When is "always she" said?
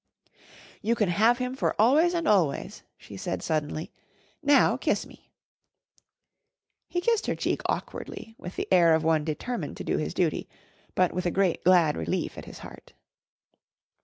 2.27-3.15